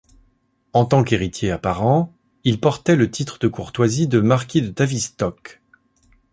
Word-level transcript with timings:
En 0.73 0.85
tant 0.87 1.03
qu'héritier 1.03 1.51
apparent, 1.51 2.11
il 2.43 2.59
portait 2.59 2.95
le 2.95 3.11
titre 3.11 3.37
de 3.37 3.47
courtoisie 3.47 4.07
de 4.07 4.19
marquis 4.19 4.63
de 4.63 4.69
Tavistock. 4.69 5.61